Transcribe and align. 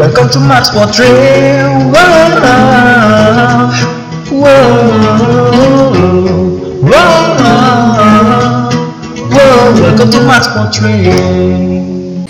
Welcome 0.00 0.32
to 0.32 0.40
Max 0.40 0.72
Portrait. 0.72 1.60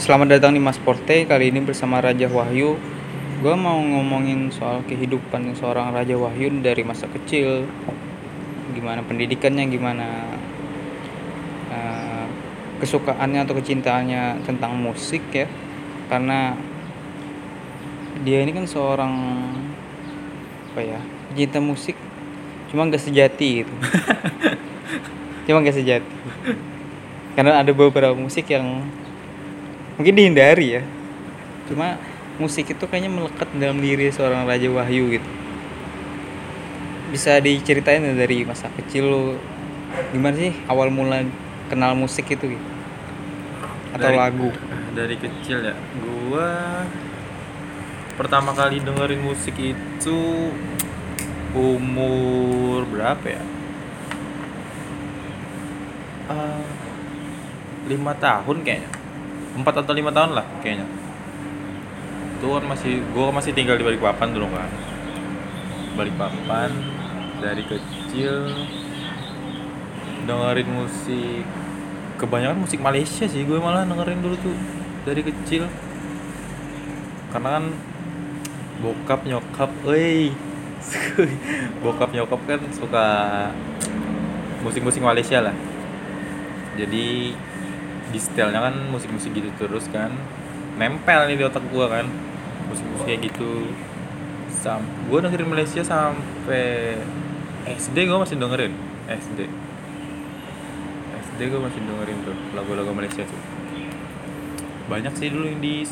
Selamat 0.02 0.27
datang 0.34 0.51
di 0.51 0.59
Mas 0.59 0.83
Porte, 0.83 1.23
kali 1.30 1.55
ini 1.55 1.62
bersama 1.62 2.02
Raja 2.02 2.27
Wahyu. 2.27 2.75
Gue 3.38 3.55
mau 3.55 3.79
ngomongin 3.79 4.50
soal 4.50 4.82
kehidupan 4.91 5.55
seorang 5.55 5.95
Raja 5.95 6.18
Wahyu 6.18 6.50
dari 6.66 6.82
masa 6.82 7.07
kecil. 7.07 7.71
Gimana 8.75 9.07
pendidikannya, 9.07 9.71
gimana 9.71 10.27
eh, 11.71 12.27
kesukaannya 12.82 13.46
atau 13.46 13.55
kecintaannya 13.55 14.43
tentang 14.43 14.75
musik 14.75 15.23
ya. 15.30 15.46
Karena 16.10 16.59
dia 18.20 18.42
ini 18.42 18.52
kan 18.52 18.66
seorang 18.66 19.12
apa 20.70 20.80
ya 20.82 21.01
pecinta 21.30 21.59
musik 21.59 21.96
cuma 22.70 22.87
gak 22.87 23.02
sejati 23.02 23.66
gitu. 23.66 23.74
Cuma 25.51 25.59
gak 25.66 25.74
sejati. 25.74 26.06
Karena 27.34 27.59
ada 27.59 27.74
beberapa 27.74 28.15
musik 28.15 28.46
yang 28.46 28.87
mungkin 29.98 30.15
dihindari 30.15 30.78
ya. 30.78 30.82
Cuma 31.66 31.98
musik 32.38 32.70
itu 32.70 32.84
kayaknya 32.87 33.10
melekat 33.10 33.51
dalam 33.59 33.82
diri 33.82 34.15
seorang 34.15 34.46
Raja 34.46 34.70
Wahyu 34.70 35.10
gitu. 35.10 35.30
Bisa 37.10 37.42
diceritain 37.42 38.06
dari 38.15 38.46
masa 38.46 38.70
kecil 38.79 39.10
lo 39.10 39.23
gimana 40.15 40.38
sih 40.38 40.54
awal 40.70 40.95
mula 40.95 41.27
kenal 41.66 41.98
musik 41.98 42.30
itu 42.30 42.54
gitu? 42.54 42.66
Atau 43.90 44.06
Dari- 44.06 44.18
lagu? 44.23 44.48
dari 44.95 45.18
kecil 45.18 45.66
ya? 45.66 45.74
Gua 45.98 46.87
pertama 48.21 48.52
kali 48.52 48.85
dengerin 48.85 49.24
musik 49.24 49.57
itu 49.57 50.21
umur 51.57 52.85
berapa 52.85 53.24
ya? 53.24 53.40
Lima 57.88 58.13
tahun 58.21 58.60
kayaknya. 58.60 58.93
Empat 59.57 59.80
atau 59.80 59.96
lima 59.96 60.13
tahun 60.13 60.37
lah 60.37 60.45
kayaknya. 60.60 60.85
Itu 62.37 62.60
kan 62.60 62.65
masih 62.68 63.01
gua 63.16 63.32
masih 63.32 63.57
tinggal 63.57 63.80
di 63.80 63.88
Balikpapan 63.88 64.37
dulu 64.37 64.53
kan. 64.53 64.69
Balikpapan 65.97 66.71
dari 67.41 67.65
kecil 67.65 68.53
dengerin 70.28 70.69
musik. 70.69 71.48
Kebanyakan 72.21 72.69
musik 72.69 72.84
Malaysia 72.84 73.25
sih 73.25 73.48
gue 73.48 73.56
malah 73.56 73.88
dengerin 73.88 74.21
dulu 74.21 74.37
tuh 74.44 74.53
dari 75.09 75.25
kecil. 75.25 75.65
Karena 77.32 77.56
kan 77.56 77.65
bokap 78.81 79.28
nyokap 79.28 79.70
eh 79.92 80.32
bokap 81.84 82.10
nyokap 82.16 82.41
kan 82.48 82.60
suka 82.72 83.06
musik-musik 84.64 85.04
Malaysia 85.04 85.44
lah. 85.44 85.56
Jadi 86.81 87.36
di 88.10 88.19
setelnya 88.19 88.60
kan 88.64 88.75
musik-musik 88.91 89.36
gitu 89.36 89.48
terus 89.60 89.86
kan. 89.92 90.10
Nempel 90.81 91.28
nih 91.28 91.36
di 91.36 91.44
otak 91.44 91.64
gua 91.69 91.92
kan. 91.92 92.08
Musik-musik 92.72 93.20
gitu. 93.20 93.69
Sam 94.50 94.84
gua 95.08 95.25
dengerin 95.25 95.48
Malaysia 95.48 95.84
sampai 95.84 96.97
SD 97.64 98.08
gua 98.08 98.25
masih 98.25 98.36
dengerin. 98.41 98.72
SD 99.08 99.70
SD 101.41 101.56
gue 101.56 101.56
masih 101.56 101.81
dengerin 101.81 102.20
tuh 102.20 102.36
lagu-lagu 102.53 102.92
Malaysia 102.92 103.25
tuh. 103.25 103.41
Banyak 104.92 105.16
sih 105.16 105.32
dulu 105.32 105.48
yang 105.48 105.64
di 105.64 105.88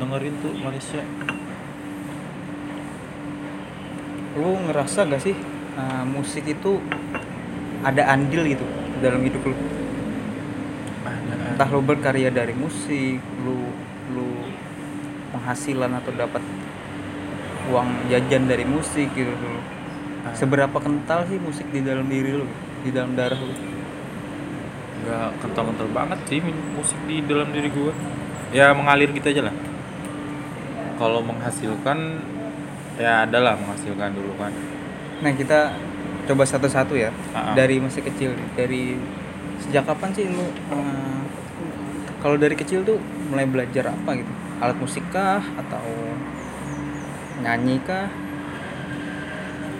dengerin 0.00 0.34
tuh 0.40 0.56
Malaysia 0.56 1.04
lu 4.38 4.54
ngerasa 4.70 5.10
gak 5.10 5.18
sih 5.18 5.34
uh, 5.74 6.06
musik 6.06 6.46
itu 6.46 6.78
ada 7.82 8.14
andil 8.14 8.46
gitu 8.46 8.62
dalam 9.02 9.18
hidup 9.26 9.42
lu? 9.42 9.56
Entah 11.58 11.68
lu 11.74 11.82
berkarya 11.82 12.30
dari 12.30 12.54
musik 12.54 13.18
lu 13.42 13.66
lu 14.14 14.30
penghasilan 15.34 15.90
atau 15.98 16.14
dapat 16.14 16.42
uang 17.68 18.08
jajan 18.14 18.46
dari 18.46 18.62
musik 18.62 19.10
gitu. 19.10 19.34
Dulu 19.34 19.60
seberapa 20.38 20.78
kental 20.78 21.26
sih 21.26 21.38
musik 21.42 21.66
di 21.74 21.82
dalam 21.82 22.06
diri 22.06 22.30
lu 22.30 22.46
di 22.86 22.94
dalam 22.94 23.18
darah 23.18 23.38
lu? 23.42 23.54
Nggak 25.02 25.28
kental-kental 25.42 25.88
banget 25.90 26.18
sih 26.30 26.38
musik 26.78 26.98
di 27.10 27.26
dalam 27.26 27.50
diri 27.50 27.68
gue 27.74 27.92
ya 28.54 28.70
mengalir 28.70 29.10
gitu 29.10 29.26
aja 29.26 29.50
lah. 29.50 29.54
Kalau 30.98 31.22
menghasilkan 31.26 32.22
ya 32.98 33.24
adalah 33.24 33.54
menghasilkan 33.54 34.10
dulu 34.12 34.32
kan 34.36 34.52
nah 35.18 35.32
kita 35.32 35.72
coba 36.26 36.42
satu-satu 36.44 36.94
ya 36.94 37.10
ah. 37.32 37.54
dari 37.54 37.78
masa 37.78 38.02
kecil 38.02 38.36
dari 38.52 38.98
sejak 39.58 39.86
kapan 39.86 40.10
sih 40.12 40.28
lu 40.28 40.44
uh, 40.70 41.22
kalau 42.18 42.34
dari 42.34 42.54
kecil 42.54 42.82
tuh 42.82 42.98
mulai 43.26 43.46
belajar 43.46 43.90
apa 43.90 44.10
gitu 44.14 44.32
alat 44.58 44.76
musik 44.76 45.06
kah 45.08 45.40
atau 45.56 45.82
nyanyi 47.40 47.78
kah 47.80 48.10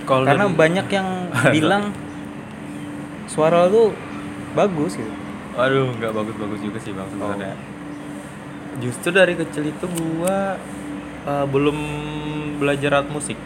kalau 0.06 0.24
karena 0.24 0.46
dari- 0.46 0.56
banyak 0.56 0.86
yang 0.88 1.08
bilang 1.54 1.84
suara 3.28 3.68
lu 3.68 3.92
bagus 4.54 4.96
gitu 4.96 5.12
Waduh, 5.58 5.90
nggak 5.90 6.14
bagus-bagus 6.14 6.60
juga 6.62 6.78
sih 6.78 6.94
bang 6.94 7.02
Oh. 7.18 7.34
sebenarnya. 7.34 7.58
Justru 8.78 9.10
dari 9.10 9.34
kecil 9.34 9.66
itu 9.66 9.86
gua 9.90 10.54
uh, 11.26 11.46
belum 11.50 11.74
belajar 12.58 13.00
alat 13.00 13.10
musik, 13.10 13.38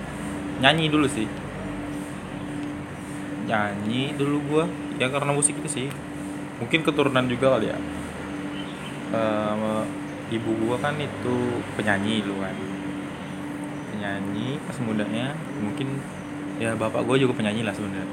nyanyi 0.58 0.88
dulu 0.88 1.06
sih. 1.06 1.28
Nyanyi 3.46 4.16
dulu 4.16 4.40
gua, 4.48 4.64
ya 4.96 5.12
karena 5.12 5.30
musik 5.36 5.54
itu 5.60 5.68
sih. 5.68 5.88
Mungkin 6.58 6.82
keturunan 6.82 7.28
juga 7.28 7.58
kali 7.58 7.70
ya. 7.70 7.78
Uh, 9.12 9.84
ibu 10.32 10.50
gua 10.64 10.80
kan 10.80 10.96
itu 10.96 11.36
penyanyi 11.76 12.24
dulu 12.24 12.40
kan. 12.40 12.56
Penyanyi 13.92 14.56
pas 14.64 14.76
mudanya, 14.80 15.36
mungkin 15.60 16.00
ya 16.56 16.72
bapak 16.74 17.04
gua 17.04 17.20
juga 17.20 17.36
penyanyi 17.36 17.62
lah 17.62 17.76
sebenarnya. 17.76 18.08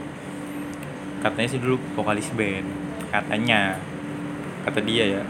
Katanya 1.23 1.47
sih 1.47 1.59
dulu 1.59 1.79
vokalis 1.95 2.31
band, 2.35 2.67
katanya 3.11 3.79
kata 4.59 4.79
dia 4.83 5.19
ya 5.19 5.23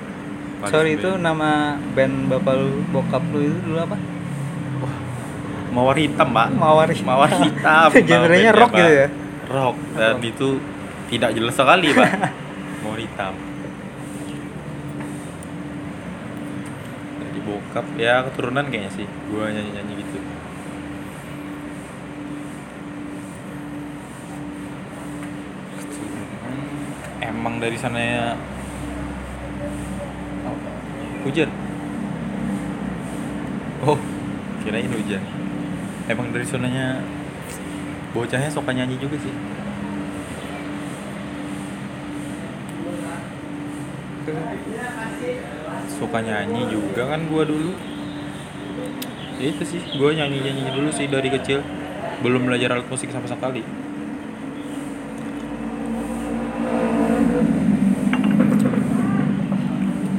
sorry 0.67 0.99
itu 0.99 1.07
band. 1.07 1.23
nama 1.23 1.79
band 1.95 2.27
bapak 2.27 2.53
lu 2.59 2.83
bokap 2.91 3.23
lu 3.31 3.39
itu 3.39 3.57
dulu 3.63 3.77
apa 3.79 3.95
mawar 5.79 5.95
hitam 5.95 6.29
pak. 6.35 6.47
Mawar 6.51 6.89
mawar 7.07 7.31
hitam 7.47 7.89
genrenya 8.03 8.51
rock 8.51 8.71
gitu 8.75 8.91
ya? 8.91 9.07
Rock. 9.47 9.75
Dan 9.95 10.19
Rock. 10.19 10.27
itu 10.27 10.47
tidak 11.07 11.31
jelas 11.31 11.55
sekali 11.55 11.95
pak. 11.95 12.11
Mawar 12.83 12.99
hitam. 12.99 13.33
Jadi 17.23 17.39
bokap 17.47 17.87
ya 17.95 18.27
keturunan 18.27 18.67
kayaknya 18.67 18.91
sih. 18.91 19.07
Gua 19.31 19.47
nyanyi 19.47 19.71
nyanyi 19.71 19.95
gitu 20.03 20.19
emang 27.19 27.61
dari 27.61 27.77
sana 27.79 27.99
ya. 28.03 28.25
Hujan. 31.23 31.49
Oh 33.87 33.99
kirain 34.69 34.91
hujan 34.91 35.23
emang 36.09 36.33
dari 36.33 36.41
sananya 36.41 37.05
bocahnya 38.11 38.49
suka 38.49 38.73
nyanyi 38.73 38.97
juga 38.97 39.15
sih. 39.21 39.33
Suka 46.01 46.17
nyanyi 46.25 46.65
juga 46.73 47.13
kan 47.13 47.29
gua 47.29 47.45
dulu. 47.45 47.77
Ya 49.37 49.53
itu 49.53 49.63
sih 49.63 49.81
gua 50.01 50.11
nyanyi 50.17 50.41
nyanyi 50.41 50.73
dulu 50.73 50.89
sih 50.89 51.05
dari 51.05 51.29
kecil. 51.29 51.61
Belum 52.25 52.49
belajar 52.49 52.73
alat 52.73 52.89
musik 52.89 53.13
sama 53.13 53.29
sekali. 53.29 53.61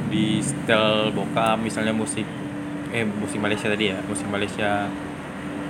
Di 0.07 0.39
setel 0.39 1.11
bokap 1.11 1.59
misalnya 1.59 1.91
musik 1.91 2.25
eh 2.91 3.03
musik 3.03 3.39
Malaysia 3.43 3.67
tadi 3.67 3.91
ya 3.91 3.99
musik 4.07 4.27
Malaysia 4.27 4.87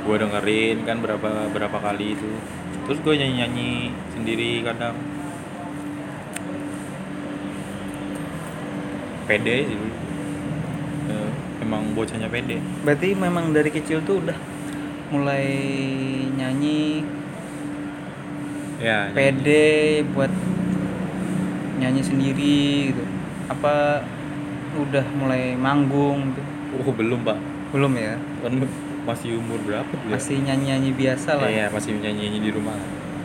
gua 0.01 0.15
dengerin 0.18 0.83
kan 0.86 0.98
berapa 1.00 1.50
berapa 1.53 1.77
kali 1.77 2.18
itu. 2.18 2.31
Terus 2.86 3.00
gue 3.07 3.13
nyanyi 3.13 3.36
nyanyi 3.45 3.71
sendiri 4.12 4.51
kadang. 4.65 4.98
Pede 9.30 9.57
sih. 9.69 9.77
Dulu 9.77 10.12
Eh, 11.12 11.31
emang 11.63 11.92
bocahnya 11.98 12.30
pede. 12.31 12.62
Berarti 12.86 13.13
memang 13.18 13.51
dari 13.51 13.69
kecil 13.74 14.01
tuh 14.06 14.24
udah 14.24 14.38
mulai 15.12 15.48
nyanyi 16.39 17.04
ya 18.80 19.12
nyanyi. 19.12 19.15
pede 19.15 19.68
buat 20.15 20.31
nyanyi 21.77 22.01
sendiri 22.01 22.59
gitu. 22.94 23.04
Apa 23.51 24.04
udah 24.77 25.06
mulai 25.19 25.54
manggung? 25.59 26.31
Gitu 26.31 26.42
oh 26.80 26.94
belum 26.95 27.19
pak. 27.27 27.38
Belum 27.75 27.92
ya? 27.95 28.15
Kan 28.44 28.63
masih 29.01 29.42
umur 29.42 29.57
berapa 29.65 29.89
ya? 29.89 30.13
masih 30.13 30.38
nyanyi 30.45 30.65
nyanyi 30.74 30.92
biasa 30.94 31.30
lah. 31.42 31.50
Iya 31.50 31.65
masih 31.74 31.98
nyanyi 31.98 32.30
nyanyi 32.30 32.39
di 32.39 32.51
rumah. 32.53 32.77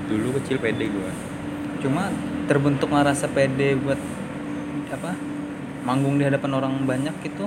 Dulu 0.08 0.40
kecil 0.40 0.56
pede 0.56 0.88
gua. 0.88 1.12
Cuma 1.84 2.08
terbentuk 2.48 2.88
rasa 2.88 3.28
pede 3.28 3.76
buat 3.76 4.00
apa 4.88 5.12
manggung 5.84 6.16
di 6.16 6.24
hadapan 6.24 6.50
orang 6.56 6.72
banyak 6.86 7.14
itu 7.26 7.46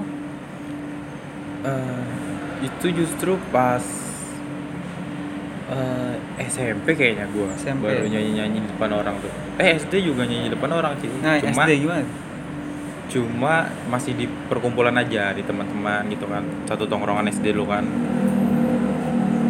Eh, 1.60 2.64
itu 2.64 3.04
justru 3.04 3.36
pas 3.52 3.84
eh, 5.68 6.16
SMP 6.48 6.96
kayaknya 6.96 7.28
gua. 7.36 7.52
SMP. 7.60 7.84
baru 7.84 8.08
nyanyi 8.08 8.32
nyanyi 8.40 8.58
di 8.64 8.70
depan 8.72 8.96
orang 8.96 9.20
tuh. 9.20 9.32
Eh 9.60 9.76
SD 9.76 10.08
juga 10.08 10.24
nyanyi 10.24 10.48
di 10.48 10.54
depan 10.56 10.72
orang 10.72 10.94
sih. 11.04 11.12
Nah 11.20 11.36
cuma 11.44 11.66
SD 11.68 11.72
gimana? 11.84 12.06
cuma 13.10 13.66
masih 13.90 14.14
di 14.14 14.30
perkumpulan 14.46 14.94
aja 14.94 15.34
di 15.34 15.42
teman-teman 15.44 16.06
gitu 16.14 16.30
kan. 16.30 16.46
Satu 16.64 16.86
tongkrongan 16.88 17.28
SD 17.28 17.52
dulu 17.52 17.68
kan 17.74 17.84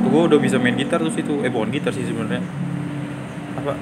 gua 0.10 0.26
udah 0.26 0.40
bisa 0.42 0.58
main 0.58 0.74
gitar 0.74 0.98
terus 0.98 1.16
itu 1.22 1.46
eh 1.46 1.52
bukan 1.54 1.70
gitar 1.70 1.94
sih 1.94 2.04
sebenarnya. 2.04 2.42
Apa? 3.62 3.78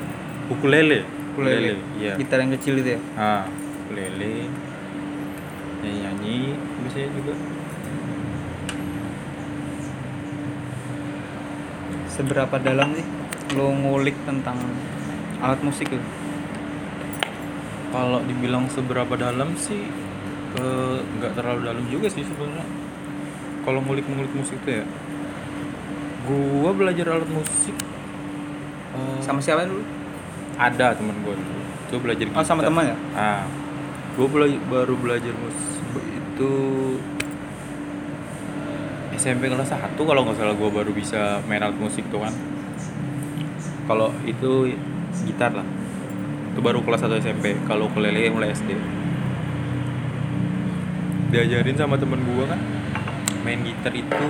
Ukulele. 0.52 1.08
Ukulele. 1.34 1.80
Iya. 1.98 2.20
Gitar 2.20 2.44
yang 2.44 2.52
kecil 2.60 2.84
itu 2.84 3.00
ya? 3.00 3.02
Ah 3.16 3.48
ukulele. 3.88 4.52
Nyanyi 5.82 6.00
nyanyi 6.04 6.38
biasanya 6.84 7.10
juga. 7.16 7.34
Seberapa 12.12 12.56
dalam 12.60 12.92
sih 12.98 13.08
lo 13.56 13.72
ngulik 13.72 14.18
tentang 14.28 14.60
alat 15.40 15.64
musik 15.64 15.88
itu? 15.88 16.08
Kalau 17.88 18.20
dibilang 18.28 18.68
seberapa 18.68 19.16
dalam 19.16 19.56
sih 19.56 19.88
eh, 20.60 20.98
nggak 21.00 21.32
terlalu 21.40 21.62
dalam 21.64 21.86
juga 21.88 22.12
sih 22.12 22.28
sebenarnya. 22.28 22.68
Kalau 23.64 23.80
ngulik-ngulik 23.84 24.34
musik 24.36 24.60
tuh 24.68 24.84
ya 24.84 24.86
gua 26.28 26.72
belajar 26.76 27.06
alat 27.08 27.30
musik. 27.32 27.76
Eh, 28.94 29.20
sama 29.24 29.40
siapa 29.40 29.64
dulu? 29.64 29.82
Ada 30.60 30.94
teman 31.00 31.16
gua 31.24 31.34
dulu. 31.34 31.62
Tuh 31.88 32.00
belajar 32.04 32.28
oh 32.36 32.44
sama 32.44 32.62
gitar. 32.62 32.70
teman 32.70 32.84
ya? 32.92 32.98
Ah. 33.16 33.44
Gua 34.20 34.28
bela- 34.28 34.64
baru 34.68 34.94
belajar 35.00 35.34
musik 35.34 35.66
itu 35.98 36.54
SMP 39.18 39.50
kelas 39.50 39.74
1 39.74 39.98
kalau 39.98 40.22
nggak 40.28 40.38
salah 40.38 40.54
gua 40.54 40.70
baru 40.70 40.94
bisa 40.94 41.42
main 41.50 41.64
alat 41.64 41.80
musik 41.80 42.06
tuh 42.14 42.22
kan. 42.22 42.34
Kalau 43.88 44.12
itu 44.28 44.76
gitar 45.26 45.56
lah. 45.56 45.66
Itu 46.54 46.60
baru 46.62 46.84
kelas 46.86 47.08
1 47.08 47.18
SMP 47.18 47.58
kalau 47.66 47.88
ukulele 47.90 48.30
mulai 48.30 48.52
SD 48.54 48.76
diajarin 51.28 51.76
sama 51.76 52.00
temen 52.00 52.24
gua 52.24 52.48
kan 52.48 52.60
main 53.44 53.60
gitar 53.64 53.92
itu 53.92 54.28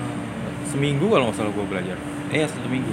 eh, 0.00 0.57
seminggu 0.68 1.08
kalau 1.08 1.28
nggak 1.28 1.38
salah 1.38 1.52
gua 1.52 1.66
belajar 1.66 1.96
eh 2.28 2.44
satu 2.44 2.68
minggu 2.68 2.92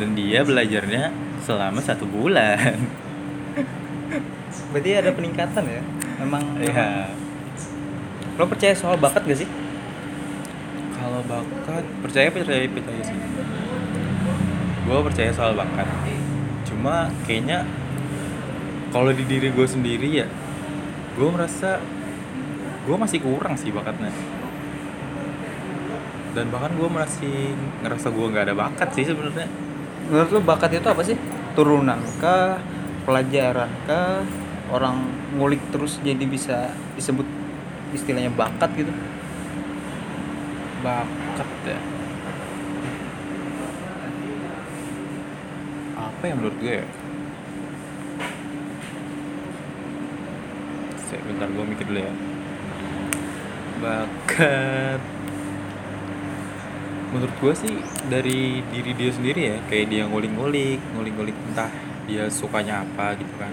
dan 0.00 0.16
dia 0.16 0.40
belajarnya 0.40 1.12
selama 1.44 1.80
satu 1.80 2.08
bulan 2.08 2.76
berarti 4.72 4.90
ada 4.96 5.10
peningkatan 5.12 5.64
ya 5.66 5.82
memang 6.20 6.42
Iya. 6.58 7.12
lo 8.36 8.44
percaya 8.48 8.72
soal 8.72 8.96
bakat 8.96 9.24
gak 9.24 9.40
sih 9.44 9.50
Kalau 10.96 11.20
bakat 11.24 11.84
percaya 12.04 12.28
percaya 12.28 12.68
percaya 12.68 13.00
sih. 13.00 13.16
Gue 14.84 14.98
percaya 15.00 15.32
soal 15.32 15.56
bakat. 15.56 15.88
Cuma 16.68 17.08
kayaknya 17.24 17.64
kalau 18.92 19.08
di 19.08 19.24
diri 19.24 19.48
gue 19.48 19.64
sendiri 19.64 20.20
ya, 20.20 20.28
gue 21.16 21.28
merasa 21.32 21.80
gue 22.84 22.96
masih 23.00 23.24
kurang 23.24 23.56
sih 23.56 23.72
bakatnya. 23.72 24.12
Dan 26.30 26.46
bahkan 26.54 26.72
gue 26.78 26.86
masih 26.86 27.58
ngerasa 27.82 28.08
gue 28.14 28.26
nggak 28.30 28.44
ada 28.50 28.54
bakat 28.54 28.88
sih 28.94 29.04
sebenarnya. 29.06 29.48
menurut 30.10 30.30
lo 30.34 30.40
bakat 30.42 30.74
itu 30.74 30.90
apa 30.90 31.06
sih 31.06 31.14
turunan 31.54 32.02
kah 32.18 32.58
pelajaran 33.06 33.70
kah 33.86 34.26
orang 34.74 35.06
ngulik 35.38 35.62
terus 35.70 36.02
jadi 36.02 36.24
bisa 36.26 36.74
disebut 36.98 37.22
istilahnya 37.94 38.34
bakat 38.34 38.70
gitu 38.74 38.90
Bakat 40.80 41.50
ya. 41.68 41.76
Apa 46.00 46.22
yang 46.24 46.40
menurut 46.40 46.56
gue 46.56 46.74
ya? 46.80 46.86
Sebentar 51.04 51.52
gue 51.52 51.64
mikir 51.68 51.84
dulu 51.84 52.00
ya. 52.00 52.12
Bakat. 53.84 55.19
Menurut 57.10 57.34
gue 57.42 57.54
sih 57.58 57.74
dari 58.06 58.62
diri 58.70 58.92
dia 58.94 59.10
sendiri 59.10 59.40
ya, 59.50 59.56
kayak 59.66 59.86
dia 59.90 60.06
ngulik-ngulik, 60.06 60.78
ngulik-ngulik 60.94 61.34
entah 61.50 61.70
dia 62.06 62.30
sukanya 62.30 62.86
apa 62.86 63.18
gitu 63.18 63.34
kan. 63.34 63.50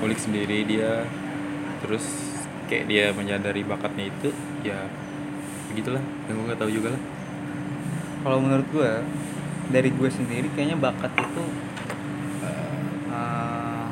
Ngulik 0.00 0.20
sendiri 0.20 0.68
dia 0.68 1.08
terus 1.80 2.04
kayak 2.68 2.84
dia 2.88 3.04
menyadari 3.16 3.64
bakatnya 3.64 4.12
itu 4.12 4.28
ya 4.60 4.76
begitulah. 5.72 6.04
Yang 6.28 6.34
gue 6.36 6.44
gak 6.52 6.60
tahu 6.60 6.70
juga 6.72 6.88
lah. 6.92 7.02
Kalau 8.24 8.38
menurut 8.44 8.68
gue 8.68 8.92
dari 9.72 9.88
gue 9.88 10.10
sendiri 10.12 10.52
kayaknya 10.52 10.76
bakat 10.76 11.12
itu 11.16 11.44
eh, 12.44 13.88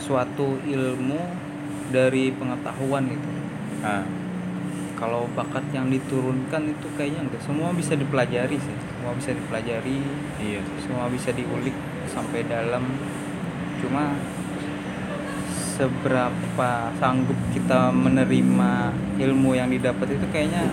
suatu 0.00 0.56
ilmu 0.64 1.20
dari 1.92 2.32
pengetahuan 2.32 3.12
gitu. 3.12 3.28
Nah 3.84 4.25
kalau 4.96 5.28
bakat 5.36 5.62
yang 5.76 5.92
diturunkan 5.92 6.72
itu 6.72 6.86
kayaknya 6.96 7.28
enggak. 7.28 7.42
Semua 7.44 7.70
bisa 7.76 7.92
dipelajari 7.92 8.56
sih. 8.56 8.76
Semua 8.96 9.12
bisa 9.12 9.30
dipelajari. 9.36 10.00
Iya. 10.40 10.60
Semua 10.80 11.06
bisa 11.12 11.30
diulik 11.36 11.76
sampai 12.08 12.48
dalam. 12.48 12.82
Cuma 13.84 14.16
seberapa 15.76 16.70
sanggup 16.96 17.36
kita 17.52 17.92
menerima 17.92 18.96
ilmu 19.20 19.52
yang 19.52 19.68
didapat 19.68 20.16
itu 20.16 20.26
kayaknya 20.32 20.64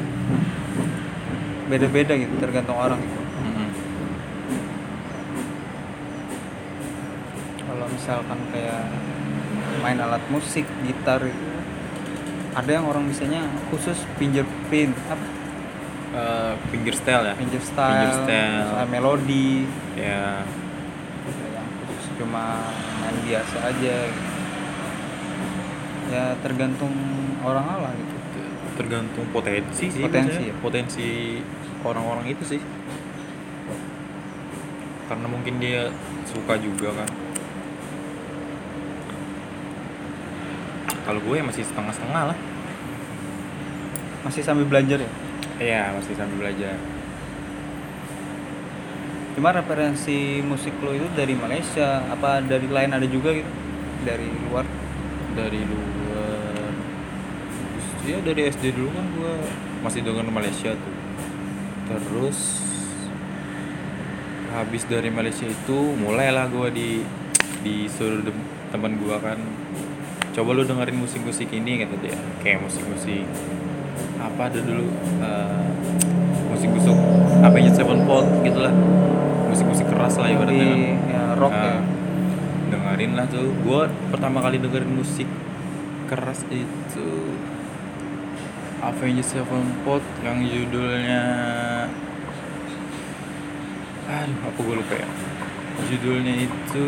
beda-beda 1.68 2.16
gitu 2.16 2.32
tergantung 2.40 2.80
orang 2.80 3.04
gitu. 3.04 3.20
Mm-mm. 3.20 3.70
kalau 7.68 7.86
misalkan 7.92 8.40
kayak 8.56 8.88
main 9.84 10.00
alat 10.00 10.24
musik 10.32 10.64
gitar 10.88 11.20
itu 11.20 11.53
ada 12.54 12.70
yang 12.70 12.86
orang 12.86 13.10
bisanya 13.10 13.42
khusus 13.70 13.98
fingerprint 14.18 14.94
apa? 15.10 15.26
Eh, 16.14 16.54
finger 16.70 16.94
style 16.94 17.26
ya. 17.26 17.34
Finger 17.34 17.64
style, 17.66 17.98
Finger 17.98 18.14
style. 18.22 18.54
misalnya 18.62 18.88
melodi. 18.88 19.66
Ya. 19.98 20.46
Yang 21.26 21.68
khusus 21.90 22.06
cuma 22.22 22.44
main 23.02 23.18
biasa 23.26 23.58
aja 23.66 23.96
gitu. 24.06 24.32
ya 26.14 26.38
tergantung 26.46 26.94
orang 27.42 27.66
lah 27.82 27.94
gitu. 27.98 28.14
Tergantung 28.78 29.26
potensi 29.34 29.90
sih 29.90 30.02
Potensi 30.02 30.44
ya? 30.50 30.56
potensi 30.62 31.08
orang-orang 31.82 32.30
itu 32.30 32.44
sih. 32.46 32.62
Karena 35.10 35.26
mungkin 35.26 35.58
dia 35.58 35.90
suka 36.30 36.58
juga 36.58 36.94
kan 36.94 37.10
kalau 41.14 41.30
gue 41.30 41.36
ya 41.38 41.46
masih 41.46 41.62
setengah-setengah 41.62 42.24
lah. 42.34 42.38
Masih 44.26 44.42
sambil 44.42 44.66
belajar 44.66 44.98
ya? 44.98 45.12
Iya 45.62 45.94
masih 45.94 46.18
sambil 46.18 46.42
belajar. 46.42 46.74
Cuma 49.38 49.54
referensi 49.54 50.42
musik 50.42 50.74
lo 50.82 50.90
itu 50.90 51.06
dari 51.14 51.38
Malaysia 51.38 52.02
apa 52.10 52.42
dari 52.42 52.66
lain 52.66 52.98
ada 52.98 53.06
juga 53.06 53.30
gitu? 53.30 53.46
Dari 54.02 54.26
luar? 54.50 54.66
Dari 55.38 55.62
luar. 55.62 56.70
Ya 58.10 58.18
dari 58.26 58.50
SD 58.50 58.74
dulu 58.74 58.90
kan 58.90 59.06
gue 59.14 59.34
masih 59.86 60.02
dengan 60.02 60.34
Malaysia 60.34 60.74
tuh. 60.74 60.96
Terus 61.94 62.58
habis 64.50 64.82
dari 64.90 65.14
Malaysia 65.14 65.46
itu 65.46 65.78
mulailah 65.94 66.50
gue 66.50 66.68
di 66.74 66.90
disuruh 67.62 68.26
teman 68.74 68.98
gue 68.98 69.18
kan 69.22 69.38
coba 70.34 70.50
lu 70.58 70.66
dengerin 70.66 70.98
musik-musik 70.98 71.48
ini 71.54 71.86
kata 71.86 71.96
dia. 72.02 72.18
Kayak 72.42 72.66
musik-musik 72.66 73.24
apa 74.18 74.50
ada 74.50 74.60
dulu 74.66 74.88
eh, 75.22 75.68
musik-musik 76.50 76.96
apa 77.44 77.58
ya 77.60 77.70
Sevenfold 77.76 78.28
gitu 78.42 78.60
lah 78.64 78.74
musik-musik 79.54 79.86
keras 79.86 80.18
lah 80.18 80.34
ibaratnya 80.34 80.66
kan. 80.66 80.80
ya, 81.14 81.24
rock 81.38 81.54
ya. 81.54 81.62
Nah, 81.62 81.80
dengerin 82.74 83.12
lah 83.14 83.26
tuh. 83.30 83.54
Gue 83.62 83.82
pertama 84.10 84.42
kali 84.42 84.58
dengerin 84.58 84.90
musik 84.90 85.30
keras 86.10 86.42
itu 86.50 87.38
Avenged 88.82 89.24
Sevenfold 89.30 90.04
yang 90.26 90.44
judulnya 90.44 91.24
aduh 94.04 94.40
apa 94.50 94.60
gue 94.60 94.76
lupa 94.76 94.96
ya. 94.98 95.10
Judulnya 95.90 96.34
itu 96.38 96.86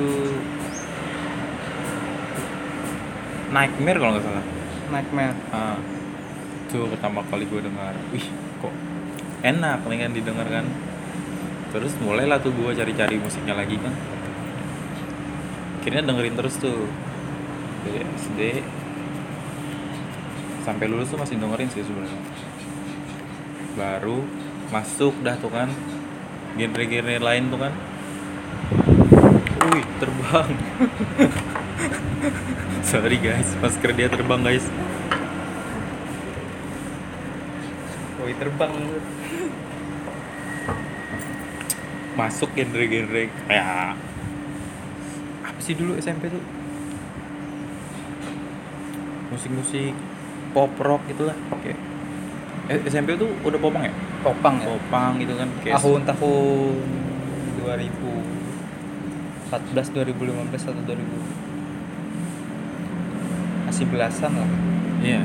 Nightmare 3.53 3.97
kalau 4.01 4.11
nggak 4.17 4.25
salah. 4.25 4.45
Nightmare. 4.89 5.37
Ah. 5.53 5.77
Itu 6.65 6.89
pertama 6.89 7.21
kali 7.29 7.45
gue 7.45 7.61
dengar. 7.61 7.93
Wih 8.09 8.25
kok 8.61 8.73
enak 9.45 9.85
nih 9.85 9.97
kan 10.01 10.11
didengar 10.17 10.47
kan 10.49 10.65
terus 11.69 11.93
mulailah 12.01 12.41
tuh 12.41 12.49
gue 12.55 12.71
cari-cari 12.71 13.19
musiknya 13.19 13.53
lagi 13.53 13.77
kan. 13.77 13.93
Akhirnya 15.81 16.01
dengerin 16.07 16.35
terus 16.39 16.57
tuh. 16.57 16.87
Dari 17.85 18.01
SD 18.17 18.39
sampai 20.65 20.89
lulus 20.89 21.13
tuh 21.13 21.21
masih 21.21 21.37
dengerin 21.37 21.69
sih 21.69 21.85
sebenarnya. 21.85 22.21
Baru 23.77 24.25
masuk 24.73 25.13
dah 25.21 25.37
tuh 25.37 25.53
kan. 25.53 25.69
Genre-genre 26.57 27.21
lain 27.21 27.43
tuh 27.51 27.59
kan. 27.59 27.73
Wih 29.65 29.85
terbang 29.99 30.49
sorry 32.93 33.17
guys. 33.17 33.49
Masker 33.57 33.97
dia 33.97 34.05
terbang 34.05 34.45
guys. 34.45 34.61
Woi 38.21 38.29
terbang. 38.37 38.69
Masuk 42.13 42.53
genre-genre 42.53 43.33
kayak 43.49 43.97
apa 45.41 45.59
sih 45.65 45.73
dulu 45.73 45.97
SMP 45.97 46.29
tuh? 46.29 46.45
Musik-musik 49.33 49.97
pop 50.53 50.69
rock 50.77 51.01
gitulah 51.09 51.33
kayak 51.65 51.81
eh, 52.69 52.85
SMP 52.85 53.17
tuh 53.17 53.33
udah 53.41 53.57
popang 53.57 53.89
ya? 53.89 53.93
Popang 54.21 54.61
ya. 54.61 54.77
Popang 54.77 55.17
gitu 55.17 55.33
kan 55.33 55.49
kayak 55.65 55.81
tahun-tahun 55.81 56.85
2014 57.65 59.73
2015 59.73 60.69
atau 60.69 60.85
2000 60.85 61.44
masih 63.75 63.91
belasan 63.91 64.31
lah. 64.31 64.47
Iya. 65.03 65.19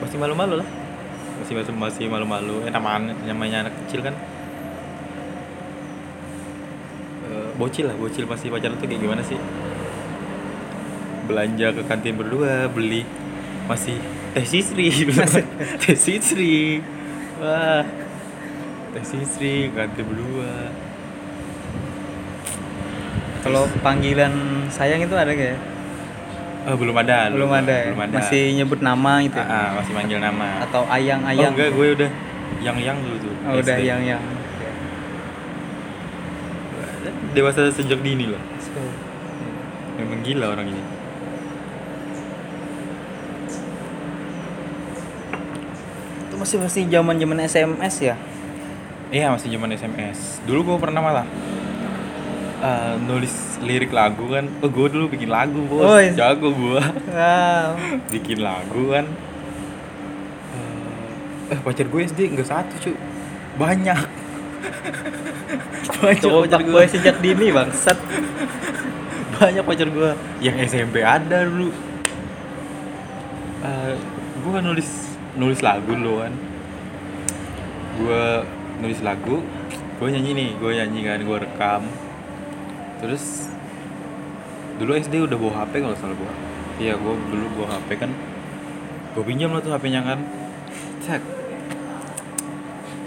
Masih 0.00 0.16
malu-malu 0.16 0.54
lah. 0.62 0.68
Masih 1.42 1.54
masih 1.58 1.72
masih 1.74 2.04
malu-malu. 2.08 2.62
Eh, 2.64 2.72
namanya 2.72 3.12
namanya 3.26 3.68
anak 3.68 3.74
kecil 3.84 4.00
kan 4.06 4.14
Eh, 7.30 7.48
bocil 7.60 7.84
lah 7.92 7.96
bocil. 8.00 8.24
Masih 8.24 8.48
pacaran 8.48 8.80
tuh 8.80 8.88
kayak 8.88 9.04
gimana 9.04 9.20
sih? 9.20 9.36
Belanja 11.28 11.76
ke 11.76 11.82
kantin 11.84 12.16
berdua 12.16 12.66
beli 12.72 13.04
masih 13.68 14.00
teh 14.32 14.46
sisri. 14.48 14.88
Teh 15.84 15.94
sisri. 15.94 16.80
Wah. 17.38 17.84
Teh 18.96 19.04
sisri 19.04 19.68
kantin 19.70 20.08
berdua. 20.08 20.72
Kalau 23.40 23.64
panggilan 23.80 24.32
sayang 24.68 25.00
itu 25.00 25.16
ada 25.16 25.32
gak 25.32 25.48
ya? 25.56 25.58
Ah, 26.68 26.76
belum 26.76 26.92
ada. 26.92 27.32
Belum 27.32 27.48
ada 27.48 27.72
ya? 27.72 27.84
belum 27.92 28.02
ada. 28.04 28.16
Masih 28.20 28.42
nyebut 28.52 28.80
nama 28.84 29.12
gitu 29.24 29.38
ya? 29.40 29.46
Ah, 29.48 29.56
ah, 29.56 29.68
masih 29.80 29.92
manggil 29.96 30.18
nama. 30.20 30.48
Atau 30.60 30.84
ayang 30.92 31.24
oh 31.24 31.32
enggak 31.32 31.70
gue 31.72 31.86
udah 31.96 32.10
yang 32.60 32.76
yang 32.76 32.96
dulu 33.00 33.16
tuh. 33.16 33.34
Oh, 33.48 33.56
udah 33.56 33.76
SD. 33.80 33.88
yang 33.88 34.00
yang 34.04 34.22
dewasa 37.34 37.70
sejak 37.70 38.02
dini 38.02 38.26
loh 38.30 38.42
memang 40.00 40.18
gila 40.24 40.46
orang 40.56 40.66
ini. 40.72 40.82
Itu 46.28 46.34
masih 46.40 46.56
masih 46.64 46.82
zaman 46.88 47.14
zaman 47.20 47.38
SMS 47.44 47.94
ya? 48.00 48.16
Iya 49.10 49.34
masih 49.34 49.50
zaman 49.52 49.74
SMS 49.74 50.38
dulu 50.46 50.74
gue 50.74 50.76
pernah 50.78 51.02
malah 51.02 51.26
eh, 52.64 52.94
nulis 53.04 53.60
lirik 53.60 53.92
lagu 53.92 54.24
kan. 54.32 54.48
Oh 54.64 54.70
gue 54.72 54.86
dulu 54.88 55.12
bikin 55.12 55.28
lagu 55.28 55.60
bos. 55.68 55.84
Oh, 55.84 55.98
iya. 56.00 56.16
jago 56.16 56.48
gue 56.54 56.80
wow. 57.12 57.70
Bikin 58.14 58.38
lagu 58.40 58.82
kan. 58.88 59.06
Eh 61.50 61.54
eh, 61.54 61.58
pacar 61.60 61.86
gue 61.90 62.00
SD 62.08 62.32
enggak 62.32 62.48
satu 62.48 62.74
cuy 62.80 62.96
banyak 63.58 63.98
banyak 66.00 66.22
Coba 66.24 66.36
pacar 66.48 66.60
gue 66.64 66.82
sejak 66.88 67.16
dini 67.20 67.52
bangsat. 67.52 67.98
Banyak 69.36 69.64
pacar 69.64 69.88
gue 69.88 70.10
yang 70.40 70.56
SMP 70.64 71.04
ada 71.04 71.44
dulu. 71.44 71.68
Eh 73.64 73.94
gue 74.40 74.58
nulis 74.64 74.88
nulis 75.36 75.60
lagu 75.60 75.92
dulu 75.92 76.24
kan. 76.24 76.32
Gue 78.00 78.24
nulis 78.80 79.00
lagu 79.04 79.44
gue 80.00 80.08
nyanyi 80.08 80.30
nih. 80.32 80.50
Gue 80.56 80.70
nyanyi 80.76 81.00
kan 81.04 81.20
gue 81.20 81.38
rekam. 81.40 81.82
Terus 83.04 83.48
dulu 84.80 84.96
SD 84.96 85.24
udah 85.28 85.36
bawa 85.36 85.52
HP 85.64 85.84
kalau 85.84 85.96
salah 86.00 86.16
gue 86.16 86.32
iya 86.80 86.96
gue 86.96 87.12
dulu 87.28 87.46
bawa 87.60 87.76
HP 87.80 88.00
kan. 88.00 88.10
Gue 89.12 89.24
pinjam 89.26 89.52
lah 89.52 89.60
tuh 89.60 89.76
HP-nya 89.76 90.00
kan. 90.00 90.20
Cek 91.04 91.22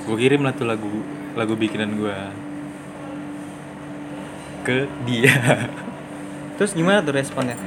gue 0.03 0.15
kirim 0.19 0.43
lah 0.43 0.51
tuh 0.51 0.67
lagu 0.67 0.91
lagu 1.33 1.53
bikinan 1.57 1.97
gue 1.97 2.17
ke 4.63 4.87
dia. 5.03 5.33
Terus 6.57 6.77
gimana 6.77 7.03
tuh 7.03 7.13
responnya? 7.17 7.57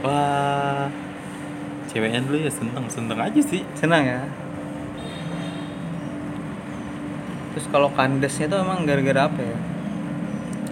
Wah, 0.00 0.86
ceweknya 1.90 2.22
dulu 2.22 2.38
ya 2.38 2.50
seneng 2.50 2.86
seneng 2.88 3.18
aja 3.18 3.40
sih. 3.42 3.66
senang 3.74 4.06
ya. 4.06 4.20
Terus 7.52 7.66
kalau 7.74 7.90
kandesnya 7.92 8.46
tuh 8.46 8.62
emang 8.62 8.86
gara-gara 8.86 9.26
apa 9.26 9.40
ya? 9.42 9.58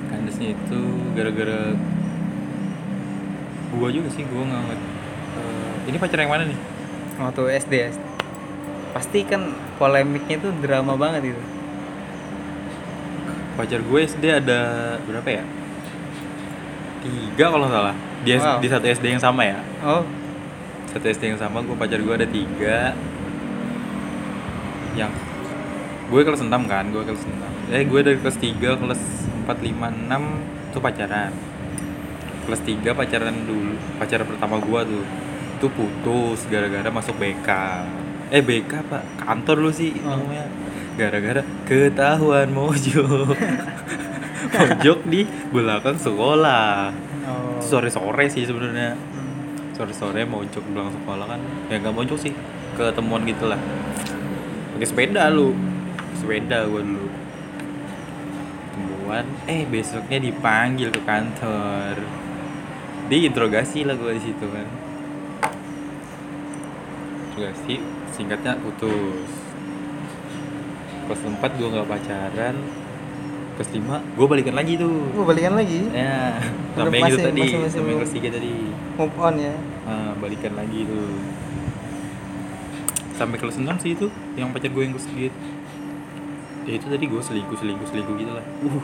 Kandasnya 0.09 0.55
itu 0.55 0.81
gara-gara 1.19 1.75
gua 3.77 3.89
juga 3.91 4.09
sih 4.15 4.23
gua 4.31 4.47
nggak. 4.47 4.81
Eh, 5.37 5.75
ini 5.91 5.97
pacar 5.99 6.23
yang 6.23 6.33
mana 6.33 6.47
nih? 6.47 6.77
waktu 7.17 7.43
SD 7.65 7.73
ya 7.73 7.91
pasti 8.93 9.25
kan 9.25 9.53
polemiknya 9.77 10.41
tuh 10.41 10.53
drama 10.61 10.97
banget 10.97 11.33
itu 11.33 11.43
Pacar 13.57 13.81
gue 13.81 14.01
SD 14.03 14.25
ada 14.29 14.61
berapa 15.03 15.29
ya? 15.33 15.45
Tiga 17.01 17.45
kalau 17.49 17.65
nggak 17.65 17.75
salah. 17.75 17.95
Di, 18.21 18.31
S- 18.33 18.43
Wow. 18.43 18.59
di 18.59 18.69
satu 18.69 18.87
SD 18.87 19.05
yang 19.09 19.23
sama 19.23 19.43
ya. 19.43 19.59
oh 19.83 20.03
satu 20.87 21.07
SD 21.07 21.29
yang 21.29 21.39
sama 21.39 21.61
gue 21.61 21.73
pacar 21.73 21.99
gue 21.99 22.15
ada 22.15 22.25
tiga 22.25 22.97
yang 24.95 25.13
gue 26.07 26.21
kelas 26.23 26.41
6 26.41 26.49
kan 26.65 26.85
gue 26.89 27.03
kelas 27.03 27.21
6 27.21 27.69
eh 27.69 27.85
gue 27.85 28.01
dari 28.01 28.17
kelas 28.17 28.39
3 28.39 28.57
kelas 28.57 29.01
4 29.45 29.45
5 29.45 29.77
6 30.09 30.73
tuh 30.73 30.81
pacaran 30.81 31.33
kelas 32.43 32.61
3 32.63 32.81
pacaran 32.93 33.37
dulu 33.43 33.77
pacaran 33.99 34.25
pertama 34.25 34.57
gue 34.57 34.81
tuh 34.89 35.05
tuh 35.59 35.71
putus 35.71 36.47
gara-gara 36.47 36.89
masuk 36.89 37.13
BK 37.15 37.49
eh 38.31 38.41
BK 38.41 38.73
pak 38.83 39.03
kantor 39.21 39.57
lu 39.61 39.71
sih 39.71 39.93
Oh. 40.01 40.17
namanya 40.17 40.49
gara-gara 40.97 41.45
ketahuan 41.69 42.49
mojok. 42.51 43.37
Mojok 44.57 44.99
di 45.05 45.29
belakang 45.53 46.01
sekolah. 46.01 46.89
Oh. 47.27 47.59
sore 47.61 47.93
sore 47.93 48.33
sih 48.33 48.49
sebenarnya. 48.49 48.97
Hmm. 48.97 49.75
sore 49.77 49.93
sore 49.93 50.25
mojok 50.25 50.65
pulang 50.73 50.89
sekolah 50.89 51.27
kan. 51.29 51.41
Ya 51.69 51.77
nggak 51.77 51.93
mojok 51.93 52.17
sih. 52.17 52.33
Ketemuan 52.77 53.29
gitu 53.29 53.53
lah 53.53 53.61
pakai 54.77 54.89
sepeda 54.89 55.29
lu. 55.29 55.53
Sepeda 56.17 56.65
gua 56.65 56.81
dulu. 56.81 57.09
Ketemuan. 58.73 59.25
Eh 59.45 59.69
besoknya 59.69 60.19
dipanggil 60.21 60.89
ke 60.89 61.01
kantor. 61.05 62.01
Diinterogasi 63.13 63.85
lah 63.85 63.97
gua 64.01 64.17
di 64.17 64.23
situ 64.25 64.47
kan. 64.49 64.69
Interogasi 67.37 67.75
singkatnya 68.17 68.57
putus 68.57 69.46
kelas 71.07 71.23
4 71.23 71.59
gua 71.59 71.69
nggak 71.73 71.89
pacaran. 71.89 72.57
Kelas 73.57 73.71
5 73.73 74.19
gua 74.19 74.27
balikan 74.29 74.55
lagi 74.55 74.73
tuh. 74.77 74.97
Gue 75.17 75.25
balikan 75.25 75.55
lagi. 75.57 75.81
ya 75.89 76.37
sampai 76.77 76.99
yang 77.01 77.09
itu 77.09 77.25
tadi 77.25 77.43
sampai 77.73 77.95
kelas 77.97 78.13
3 78.13 78.37
tadi. 78.37 78.55
Move 79.01 79.17
on 79.17 79.35
ya. 79.41 79.55
Ah, 79.89 80.13
balikan 80.21 80.53
lagi 80.53 80.85
tuh. 80.85 81.17
Sampai 83.17 83.37
kelas 83.41 83.57
6 83.57 83.81
sih 83.81 83.97
itu 83.97 84.13
yang 84.37 84.53
pacar 84.53 84.69
gue 84.69 84.83
yang 84.85 84.93
kelas 84.93 85.09
gitu 85.09 85.41
ya 86.67 86.83
itu 86.83 86.87
tadi 86.91 87.05
gue 87.07 87.23
selingkuh 87.23 87.57
selingkuh 87.57 87.87
selingkuh 87.87 88.15
gitu 88.19 88.33
lah. 88.35 88.45
Uh 88.67 88.83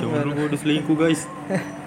jangan 0.00 0.24
dulu 0.24 0.32
gue 0.32 0.46
udah 0.54 0.60
selingkuh 0.64 0.96
guys. 0.96 1.28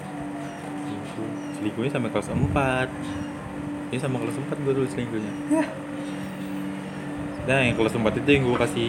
Selingkuh. 0.86 1.28
Selingkuhnya 1.58 1.90
sampai 1.90 2.10
kelas 2.14 2.28
4 2.30 3.92
ini 3.92 3.98
sama 4.00 4.16
kelas 4.22 4.36
4 4.38 4.64
gue 4.64 4.72
dulu 4.72 4.86
selingkuhnya. 4.86 5.32
Nah 7.42 7.60
yang 7.66 7.74
kelas 7.74 7.92
4 7.98 8.20
itu 8.22 8.28
yang 8.30 8.42
gue 8.46 8.58
kasih 8.62 8.88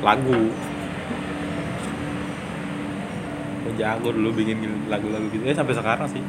lagu. 0.00 0.40
Gue 3.60 3.72
jago 3.76 4.08
dulu 4.10 4.30
bikin 4.34 4.58
lagu-lagu 4.88 5.26
gitu. 5.28 5.44
Ya 5.44 5.52
sampai 5.52 5.76
sekarang 5.76 6.08
sih. 6.08 6.22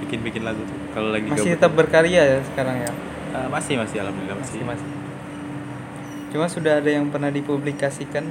Bikin 0.00 0.24
bikin 0.24 0.42
lagu 0.42 0.64
tuh. 0.64 0.78
Kalau 0.96 1.12
lagi 1.12 1.28
Masih 1.28 1.44
gabut. 1.44 1.56
tetap 1.60 1.72
berkarya 1.76 2.22
ya 2.24 2.38
sekarang 2.52 2.76
ya. 2.80 2.90
Ah, 3.30 3.46
masih 3.46 3.78
masih. 3.78 4.00
Alhamdulillah 4.00 4.38
masih, 4.40 4.64
Masih 4.64 4.66
masih. 4.66 4.88
Cuma 6.30 6.46
sudah 6.46 6.78
ada 6.78 6.90
yang 6.90 7.10
pernah 7.10 7.28
dipublikasikan? 7.28 8.24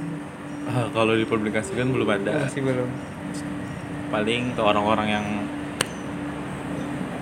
Ah, 0.66 0.88
kalau 0.90 1.14
dipublikasikan 1.14 1.88
belum 1.88 2.08
ada. 2.10 2.46
Masih 2.46 2.62
belum. 2.62 2.90
paling 4.10 4.58
ke 4.58 4.62
orang-orang 4.66 5.06
yang 5.06 5.26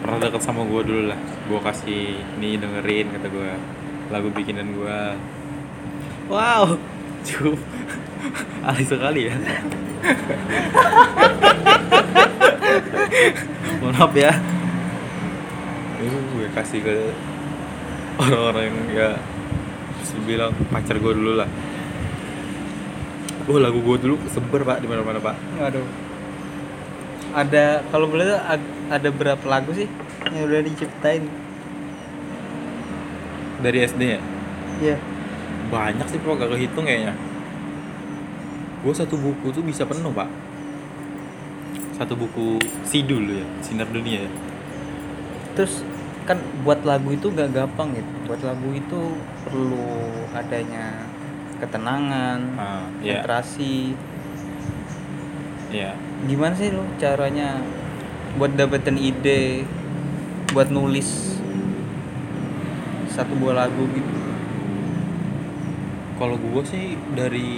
pernah 0.01 0.25
deket 0.25 0.41
sama 0.41 0.65
gue 0.65 0.81
dulu 0.81 1.03
lah. 1.13 1.21
Gue 1.45 1.61
kasih 1.61 2.17
nih 2.41 2.57
dengerin 2.57 3.13
kata 3.13 3.29
gue 3.29 3.49
lagu 4.09 4.33
bikinan 4.33 4.73
gue 4.73 4.97
wow 6.29 6.77
cukup 7.27 7.61
alay 8.65 8.85
sekali 8.85 9.21
ya 9.33 9.35
mohon 13.81 13.95
maaf 13.97 14.13
ya 14.15 14.33
itu 15.99 16.15
gue 16.15 16.47
kasih 16.55 16.81
ke 16.85 16.95
orang-orang 18.23 18.65
yang 18.71 18.79
ya 18.95 19.11
bisa 19.99 20.15
bilang 20.23 20.53
pacar 20.71 20.97
gue 21.01 21.13
dulu 21.13 21.35
lah 21.41 21.51
Oh 23.49 23.57
lagu 23.57 23.81
gue 23.81 23.97
dulu 23.97 24.21
seber 24.29 24.61
pak 24.61 24.85
di 24.85 24.87
mana-mana 24.93 25.17
pak. 25.25 25.33
Waduh. 25.57 25.81
Ada 27.33 27.81
kalau 27.89 28.13
boleh 28.13 28.37
ada 28.93 29.09
berapa 29.09 29.41
lagu 29.49 29.73
sih 29.73 29.89
yang 30.37 30.53
udah 30.53 30.61
diciptain? 30.69 31.25
Dari 33.65 33.79
SD 33.89 34.03
ya? 34.05 34.21
Iya. 34.85 34.97
Banyak 35.69 36.07
sih 36.09 36.19
pak, 36.21 36.35
gak 36.41 36.51
kehitung 36.57 36.85
kayaknya 36.89 37.13
Gue 38.81 38.95
satu 38.95 39.19
buku 39.21 39.53
tuh 39.53 39.61
bisa 39.61 39.85
penuh 39.85 40.13
pak 40.15 40.29
Satu 41.99 42.15
buku 42.15 42.57
Sidul 42.87 43.43
ya, 43.43 43.47
Sinar 43.61 43.91
Dunia 43.91 44.25
ya 44.25 44.31
Terus 45.59 45.83
kan 46.29 46.39
buat 46.61 46.85
lagu 46.85 47.09
itu 47.11 47.33
gak 47.33 47.57
gampang 47.57 47.97
gitu. 47.97 48.11
Buat 48.29 48.45
lagu 48.45 48.69
itu 48.77 49.01
perlu 49.49 50.13
adanya 50.37 51.09
ketenangan, 51.59 52.39
ah, 52.55 52.85
Iya, 53.03 53.25
konsentrasi. 53.25 53.97
iya 55.75 55.97
Gimana 56.29 56.55
sih 56.55 56.71
lo 56.71 56.85
caranya 57.01 57.59
buat 58.39 58.55
dapetin 58.55 59.01
ide, 59.01 59.67
buat 60.53 60.71
nulis 60.71 61.41
satu 63.11 63.35
buah 63.35 63.67
lagu 63.67 63.83
gitu? 63.91 64.28
Kalau 66.19 66.35
gue 66.35 66.63
sih 66.67 66.99
dari 67.15 67.51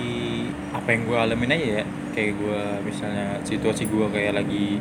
apa 0.71 0.89
yang 0.93 1.09
gue 1.09 1.17
alamin 1.17 1.57
aja 1.57 1.67
ya 1.81 1.85
Kayak 2.13 2.33
gue 2.37 2.63
misalnya 2.85 3.41
situasi 3.43 3.89
gue 3.89 4.07
kayak 4.13 4.37
lagi 4.37 4.77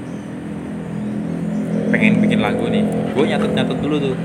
pengen 1.89 2.19
bikin 2.19 2.43
lagu 2.43 2.67
nih 2.67 2.83
Gue 3.15 3.25
nyatet-nyatet 3.31 3.79
dulu 3.79 3.95
tuh 4.11 4.15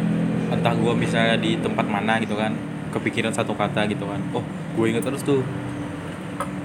Entah 0.51 0.75
gue 0.75 0.93
misalnya 0.99 1.39
di 1.39 1.55
tempat 1.63 1.87
mana 1.87 2.19
gitu 2.19 2.35
kan 2.35 2.51
Kepikiran 2.91 3.31
satu 3.31 3.55
kata 3.55 3.87
gitu 3.87 4.11
kan 4.11 4.19
Oh 4.35 4.43
gue 4.75 4.85
inget 4.91 5.07
terus 5.07 5.23
tuh 5.23 5.47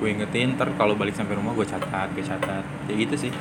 Gue 0.01 0.15
ingetin 0.15 0.57
ntar 0.57 0.73
kalau 0.79 0.97
balik 0.97 1.13
sampai 1.13 1.37
rumah 1.37 1.53
gue 1.53 1.67
catat, 1.67 2.09
gue 2.15 2.23
catat 2.25 2.63
Kayak 2.87 2.97
gitu 3.05 3.29
sih. 3.29 3.31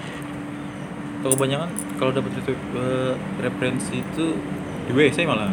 Kalau 1.18 1.34
kebanyakan 1.34 1.70
kalau 1.98 2.12
dapet 2.14 2.30
itu 2.38 2.54
eh, 2.54 3.14
referensi 3.42 4.06
itu 4.06 4.26
di 4.87 4.92
WC 4.94 5.26
malah. 5.26 5.50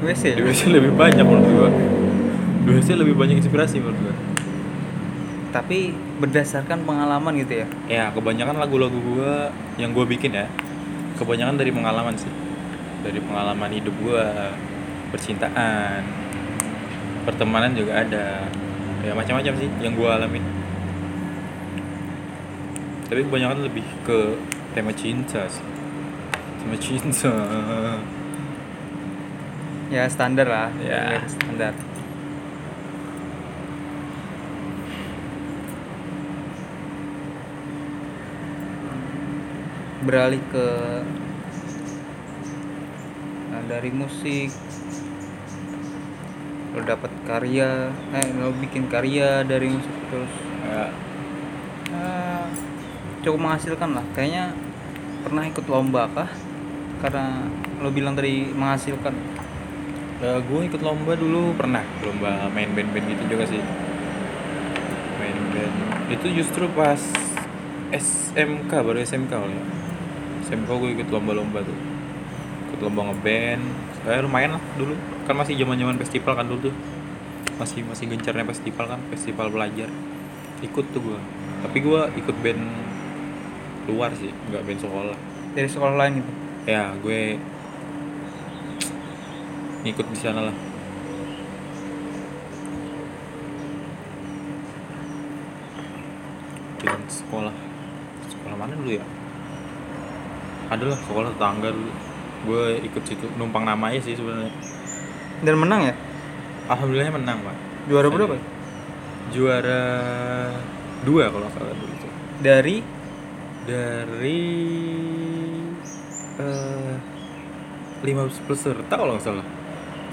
WC. 0.00 0.40
di 0.40 0.42
WC 0.44 0.72
lebih 0.72 0.92
banyak 0.96 1.24
menurut 1.24 1.46
gua 1.52 1.68
WC 2.66 2.98
lebih 2.98 3.14
banyak 3.14 3.38
inspirasi 3.38 3.78
menurut 3.78 3.98
gua 4.02 4.14
Tapi 5.54 5.94
berdasarkan 6.20 6.84
pengalaman 6.84 7.32
gitu 7.40 7.64
ya. 7.64 7.66
ya 7.88 8.04
kebanyakan 8.12 8.60
lagu-lagu 8.60 8.98
gua 9.00 9.48
yang 9.78 9.94
gua 9.94 10.04
bikin 10.04 10.34
ya 10.34 10.50
kebanyakan 11.16 11.56
dari 11.56 11.72
pengalaman 11.72 12.14
sih 12.18 12.28
dari 13.06 13.22
pengalaman 13.22 13.70
hidup 13.72 13.94
gua 14.02 14.52
percintaan 15.14 16.02
pertemanan 17.24 17.72
juga 17.72 18.04
ada 18.04 18.44
ya 19.00 19.14
macam-macam 19.14 19.54
sih 19.56 19.70
yang 19.80 19.94
gua 19.96 20.20
alamin 20.20 20.44
tapi 23.06 23.22
kebanyakan 23.22 23.64
lebih 23.64 23.86
ke 24.02 24.34
tema 24.74 24.92
cinta 24.92 25.46
sih 25.46 25.64
tema 26.60 26.76
cinta 26.76 27.32
Ya 29.86 30.10
standar 30.10 30.50
lah. 30.50 30.68
Ya. 30.82 31.22
Standar. 31.30 31.70
Beralih 40.06 40.38
ke 40.54 40.66
nah, 43.50 43.62
dari 43.66 43.90
musik. 43.90 44.54
Lo 46.70 46.80
dapat 46.86 47.10
karya 47.26 47.90
eh 48.14 48.30
lo 48.38 48.54
bikin 48.54 48.86
karya 48.86 49.42
dari 49.42 49.66
musik 49.66 49.90
terus. 50.06 50.30
Ya, 50.62 50.94
eh, 51.90 52.46
cukup 53.26 53.50
menghasilkan 53.50 53.98
lah. 53.98 54.06
Kayaknya 54.14 54.54
pernah 55.26 55.42
ikut 55.42 55.66
lomba 55.66 56.06
kah? 56.14 56.30
Karena 57.02 57.42
lo 57.82 57.90
bilang 57.90 58.14
tadi 58.14 58.46
menghasilkan. 58.54 59.14
Gue 60.22 60.60
Eh, 60.62 60.68
ikut 60.70 60.86
lomba 60.86 61.18
dulu 61.18 61.50
pernah 61.58 61.82
lomba 62.06 62.46
main 62.54 62.70
band-band 62.70 63.10
gitu 63.10 63.34
juga 63.34 63.42
sih. 63.50 63.58
Main 65.18 65.38
band. 65.50 65.74
Itu 66.14 66.30
justru 66.30 66.70
pas 66.78 67.02
SMK 67.90 68.70
baru 68.70 69.02
SMK 69.02 69.34
ya 69.34 69.85
SMK 70.46 70.70
gue 70.70 70.90
ikut 71.02 71.08
lomba-lomba 71.10 71.60
tuh. 71.66 71.78
Ikut 72.70 72.80
lomba 72.86 73.10
ngeband. 73.10 73.62
Kayak 74.06 74.22
lumayan 74.22 74.50
lah 74.54 74.62
dulu. 74.78 74.94
Kan 75.26 75.34
masih 75.34 75.58
zaman 75.58 75.74
zaman 75.74 75.96
festival 75.98 76.32
kan 76.38 76.46
dulu 76.46 76.70
tuh. 76.70 76.74
Masih 77.58 77.82
masih 77.82 78.04
gencarnya 78.06 78.46
festival 78.46 78.84
kan 78.94 79.00
festival 79.10 79.48
pelajar 79.48 79.90
ikut 80.64 80.84
tuh 80.92 81.02
gue 81.04 81.20
tapi 81.60 81.84
gue 81.84 82.00
ikut 82.16 82.36
band 82.40 82.62
luar 83.86 84.10
sih 84.16 84.32
nggak 84.32 84.62
band 84.64 84.80
sekolah. 84.80 85.18
Dari 85.56 85.68
sekolah 85.68 85.94
lain 85.96 86.12
gitu? 86.20 86.32
Ya 86.68 86.92
gue 87.00 87.40
ngikut 89.86 90.06
di 90.10 90.18
sana 90.18 90.50
lah. 90.50 90.56
Band 96.82 97.04
sekolah. 97.08 97.54
Sekolah 98.30 98.56
mana 98.56 98.74
dulu 98.74 98.96
ya 98.96 99.06
adalah 100.72 100.96
sekolah 101.00 101.30
tetangga 101.34 101.68
dulu. 101.70 101.92
Gue 102.46 102.64
ikut 102.82 103.02
situ. 103.06 103.26
Numpang 103.38 103.66
namanya 103.66 103.98
sih 104.02 104.14
sebenarnya. 104.14 104.52
Dan 105.42 105.56
menang 105.60 105.82
ya? 105.92 105.94
alhamdulillahnya 106.66 107.14
menang 107.14 107.38
pak. 107.46 107.56
Juara 107.86 108.08
berapa? 108.10 108.36
juara 109.26 109.82
dua 111.02 111.26
kalau 111.34 111.50
salah 111.50 111.74
dulu 111.74 111.90
itu 111.90 112.08
Dari? 112.38 112.76
Dari 113.66 114.42
eh 116.38 116.94
lima 118.06 118.22
peserta 118.30 118.94
kalau 118.94 119.18
nggak 119.18 119.26
salah. 119.26 119.46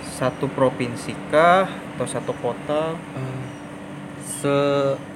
Satu 0.02 0.50
provinsi 0.50 1.14
kah 1.30 1.70
atau 1.70 2.08
satu 2.10 2.34
kota? 2.42 2.98
Eh, 2.98 3.46
se 4.26 4.56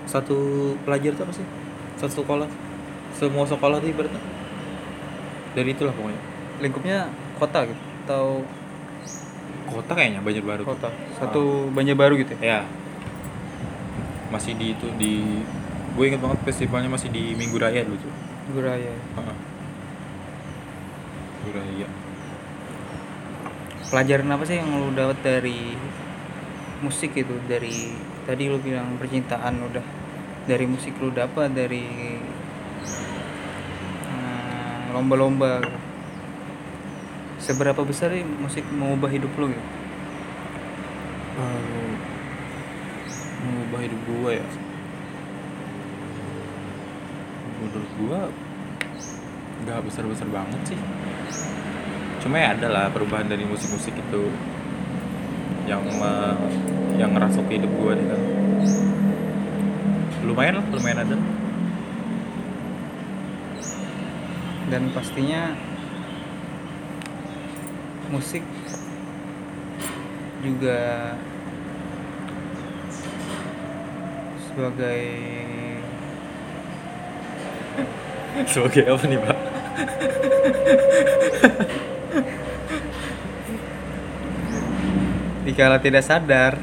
satu 0.06 0.38
pelajar 0.86 1.18
itu 1.18 1.22
apa 1.26 1.34
sih? 1.34 1.48
Satu 1.98 2.22
sekolah. 2.22 2.50
Semua 3.18 3.50
sekolah 3.50 3.82
tuh 3.82 3.90
ibaratnya 3.90 4.22
dari 5.58 5.74
itulah 5.74 5.94
pokoknya 5.98 6.22
Lingkupnya 6.62 7.10
kota 7.42 7.66
gitu 7.66 7.82
atau 8.06 8.46
kota 9.68 9.92
kayaknya 9.98 10.24
banyak 10.24 10.46
baru 10.46 10.64
kota? 10.64 10.88
Satu 11.18 11.68
Banjarbaru 11.74 12.22
gitu 12.22 12.38
ya? 12.40 12.40
ya 12.40 12.60
masih 14.32 14.54
di 14.56 14.76
itu 14.76 14.88
di 14.96 15.44
gue 15.98 16.04
inget 16.06 16.22
banget 16.22 16.40
festivalnya 16.46 16.88
masih 16.94 17.10
di 17.10 17.34
Minggu 17.34 17.58
Raya 17.58 17.82
dulu 17.84 17.98
tuh 17.98 18.14
Guraya. 18.48 18.96
Heeh. 18.96 19.38
Minggu 21.44 21.52
Raya 21.52 21.88
Pelajaran 23.88 24.30
apa 24.36 24.44
sih 24.44 24.56
yang 24.60 24.72
lu 24.72 24.92
dapat 24.92 25.20
dari 25.24 25.76
musik 26.84 27.16
itu? 27.16 27.36
Dari 27.48 27.96
tadi 28.28 28.52
lu 28.52 28.60
bilang 28.60 29.00
percintaan 29.00 29.64
udah 29.64 29.86
dari 30.44 30.66
musik 30.68 30.96
lu 31.00 31.12
dapat 31.12 31.56
dari 31.56 31.88
lomba-lomba 34.94 35.62
gitu. 35.64 35.80
seberapa 37.38 37.82
besar 37.86 38.10
sih 38.16 38.26
musik 38.26 38.66
mengubah 38.72 39.10
hidup 39.14 39.32
lu 39.38 39.54
gitu? 39.54 39.64
Eh, 41.38 41.94
mengubah 43.44 43.80
hidup 43.86 44.02
gue 44.10 44.32
ya 44.42 44.46
menurut 47.58 47.92
gue 47.98 48.20
nggak 49.66 49.80
besar 49.86 50.04
besar 50.06 50.28
banget 50.30 50.62
sih 50.74 50.80
cuma 52.22 52.36
ya 52.42 52.48
ada 52.58 52.68
lah 52.70 52.86
perubahan 52.94 53.30
dari 53.30 53.46
musik-musik 53.46 53.94
itu 53.94 54.22
yang 55.70 55.84
me- 55.84 56.38
yang 56.98 57.14
ngerasuk 57.14 57.46
hidup 57.50 57.70
gue 57.70 57.92
nih 58.02 58.08
kan 58.10 58.22
lumayan 60.26 60.54
lah 60.62 60.66
lumayan 60.74 61.00
ada 61.06 61.16
dan 64.68 64.92
pastinya 64.92 65.56
musik 68.12 68.44
juga 70.44 71.16
sebagai 74.52 75.04
sebagai 78.52 78.84
apa 78.92 79.04
nih 79.08 79.20
pak? 79.24 79.38
Dikala 85.48 85.80
tidak 85.80 86.04
sadar 86.04 86.60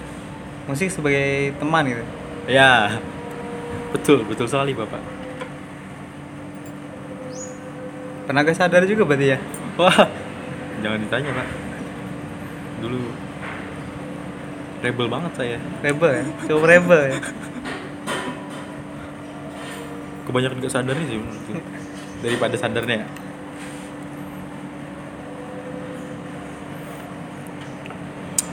musik 0.69 0.93
sebagai 0.93 1.57
teman 1.57 1.89
gitu. 1.89 2.05
Ya 2.49 3.01
betul 3.97 4.27
betul 4.29 4.45
sekali 4.51 4.77
bapak 4.77 5.14
tenaga 8.25 8.53
sadar 8.57 8.83
juga 8.89 9.05
berarti 9.05 9.37
ya 9.37 9.39
Wah, 9.75 10.07
jangan 10.87 11.03
ditanya 11.03 11.35
pak. 11.35 11.49
Dulu 12.79 13.01
rebel 14.85 15.07
banget 15.11 15.33
saya. 15.35 15.59
rebel 15.83 16.11
ya 16.15 16.23
cukup 16.47 16.65
rebel 16.69 17.01
ya 17.11 17.19
Kebanyakan 20.25 20.57
gak 20.65 20.73
sadarnya 20.73 21.05
sih 21.05 21.21
menurutku. 21.21 21.53
Daripada 22.25 22.57
sadarnya. 22.57 23.05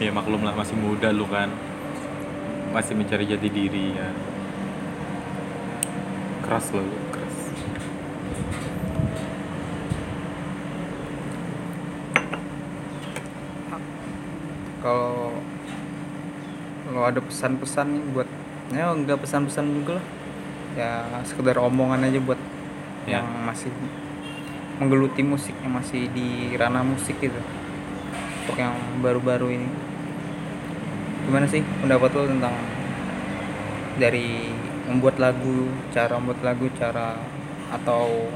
Ya 0.03 0.11
maklum 0.11 0.43
lah 0.43 0.51
masih 0.51 0.75
muda 0.75 1.15
lu 1.15 1.23
kan. 1.31 1.47
Masih 2.75 2.93
mencari 2.93 3.23
jati 3.23 3.47
diri 3.47 3.95
ya. 3.95 4.09
Keras 6.43 6.75
lo, 6.75 6.83
keras. 7.15 7.30
Kalau 14.81 15.31
kalau 16.89 17.03
ada 17.07 17.21
pesan-pesan 17.23 17.87
nih 17.95 18.03
buat 18.11 18.29
ya 18.73 18.91
enggak 18.91 19.21
pesan-pesan 19.23 19.65
juga 19.71 20.01
lah. 20.01 20.05
Ya 20.75 20.91
sekedar 21.27 21.61
omongan 21.61 22.07
aja 22.07 22.19
buat 22.19 22.39
Ya. 23.01 23.17
yang 23.17 23.25
masih 23.49 23.73
menggeluti 24.77 25.25
musik 25.25 25.57
yang 25.65 25.73
masih 25.73 26.05
di 26.13 26.53
ranah 26.53 26.85
musik 26.85 27.17
gitu. 27.17 27.41
Untuk 28.45 28.57
yang 28.61 28.77
baru-baru 29.01 29.57
ini. 29.57 29.69
Gimana 31.25 31.49
sih 31.49 31.65
pendapat 31.81 32.13
lo 32.13 32.29
tentang 32.29 32.53
dari 33.97 34.53
membuat 34.85 35.17
lagu 35.17 35.69
cara 35.93 36.17
membuat 36.17 36.41
lagu 36.45 36.65
cara 36.77 37.17
atau 37.73 38.29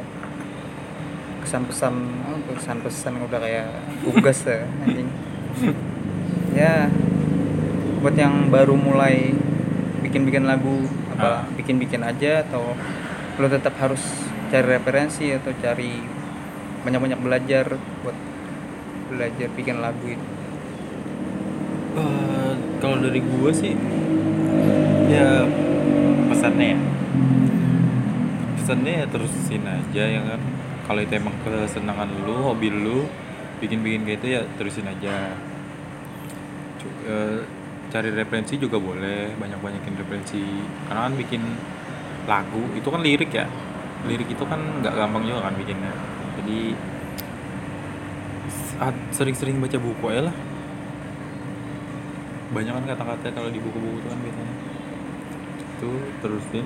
kesan-pesan 1.45 1.93
oh, 2.25 2.41
kesan-pesan 2.57 3.13
udah 3.21 3.39
kayak 3.41 3.69
tugas 4.01 4.45
ya 4.49 4.65
anjing 4.81 5.09
ya 6.55 6.87
buat 7.99 8.15
yang 8.15 8.47
baru 8.47 8.79
mulai 8.79 9.35
bikin-bikin 10.01 10.47
lagu 10.47 10.87
apa 11.15 11.25
Ah. 11.25 11.41
bikin-bikin 11.55 12.03
aja 12.03 12.43
atau 12.43 12.75
lo 13.35 13.47
tetap 13.47 13.75
harus 13.79 13.99
cari 14.47 14.67
referensi 14.79 15.31
atau 15.31 15.51
cari 15.59 15.99
banyak-banyak 16.83 17.19
belajar 17.19 17.65
buat 18.03 18.15
belajar 19.09 19.47
bikin 19.51 19.81
lagu 19.81 20.05
itu? 20.05 20.27
Eh, 21.95 22.53
kalau 22.79 22.99
dari 22.99 23.19
gue 23.19 23.51
sih 23.51 23.73
ya 25.07 25.43
pesannya 26.29 26.75
ya. 26.75 26.79
Pesannya 28.59 28.93
ya 29.03 29.05
terusin 29.07 29.63
aja 29.63 30.03
ya 30.03 30.21
kan? 30.25 30.41
Kalau 30.85 30.99
itu 31.01 31.13
emang 31.17 31.35
kesenangan 31.41 32.09
lu 32.27 32.35
hobi 32.45 32.69
lu 32.69 33.09
bikin 33.57 33.81
bikin 33.81 34.05
kayak 34.05 34.19
itu 34.21 34.27
ya 34.35 34.41
terusin 34.59 34.85
aja 34.85 35.33
Eh, 37.05 37.39
cari 37.93 38.09
referensi 38.11 38.57
juga 38.57 38.81
boleh 38.81 39.37
banyak 39.37 39.59
banyakin 39.61 39.93
referensi. 40.01 40.41
Karena 40.89 41.05
kan 41.07 41.13
bikin 41.15 41.41
lagu 42.25 42.63
itu 42.73 42.87
kan 42.89 43.01
lirik 43.05 43.31
ya. 43.31 43.45
Lirik 44.09 44.29
itu 44.33 44.43
kan 44.45 44.59
nggak 44.81 44.93
gampang 44.97 45.23
juga 45.29 45.49
kan 45.49 45.53
bikinnya. 45.57 45.93
Jadi 46.41 46.59
s- 48.49 48.77
sering-sering 49.15 49.57
baca 49.61 49.77
buku 49.79 50.05
aja 50.11 50.21
lah. 50.31 50.35
Banyak 52.53 52.73
kan 52.73 52.85
kata-kata 52.95 53.27
kalau 53.35 53.49
di 53.51 53.59
buku-buku 53.59 53.99
itu 54.01 54.07
kan 54.09 54.19
biasanya. 54.21 54.55
Itu 55.75 55.89
terusin 56.23 56.65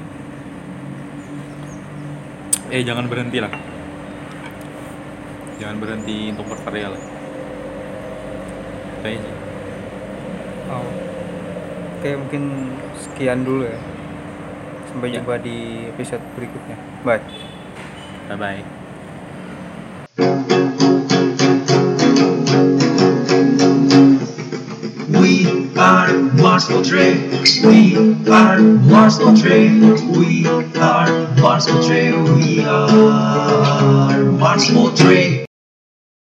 eh 2.69 2.82
jangan 2.86 3.10
berhenti 3.10 3.41
lah. 3.41 3.52
Jangan 5.60 5.78
berhenti 5.82 6.32
untuk 6.32 6.45
berkarya 6.47 6.93
lah. 6.95 7.02
Kayaknya 9.04 9.38
oh. 10.70 10.86
oke 12.00 12.10
mungkin 12.26 12.44
sekian 12.96 13.44
dulu 13.44 13.68
ya 13.68 13.78
sampai 14.90 15.14
Ya. 15.14 15.22
jumpa 15.22 15.36
di 15.42 15.86
episode 15.92 16.24
berikutnya 16.34 16.78
bye 17.06 17.22
bye 18.30 18.38
bye 18.38 18.64
We 25.10 25.46
are 25.78 26.14
Mars 26.14 26.66
Portrait. 26.68 27.18
We 27.64 27.96
are 28.32 28.60
Mars 28.60 29.18
Portrait. 29.18 29.72
We 30.16 30.46
are 30.80 31.10
Mars 31.38 31.68
Portrait. 31.68 32.14
We 32.36 32.64
are 32.64 34.24
Mars 34.24 34.70
Portrait. 34.72 35.38